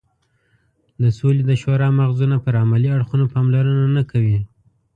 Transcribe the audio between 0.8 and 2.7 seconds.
د سولې د شورا مغزونه پر